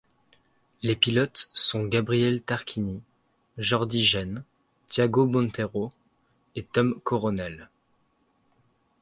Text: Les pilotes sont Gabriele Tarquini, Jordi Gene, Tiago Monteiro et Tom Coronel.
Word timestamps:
Les 0.81 0.95
pilotes 0.95 1.47
sont 1.53 1.85
Gabriele 1.85 2.41
Tarquini, 2.41 3.03
Jordi 3.59 4.03
Gene, 4.03 4.43
Tiago 4.87 5.27
Monteiro 5.27 5.91
et 6.55 6.63
Tom 6.63 6.99
Coronel. 7.03 7.69